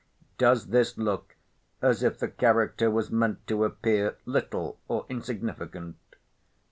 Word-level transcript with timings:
Does 0.39 0.69
this 0.69 0.97
look 0.97 1.35
as 1.79 2.01
if 2.01 2.17
the 2.17 2.27
character 2.27 2.89
was 2.89 3.11
meant 3.11 3.45
to 3.45 3.63
appear 3.65 4.17
little 4.25 4.79
or 4.87 5.05
insignificant? 5.09 5.95